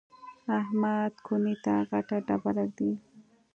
[0.59, 2.91] احمد کونې ته غټه ډبره ږدي.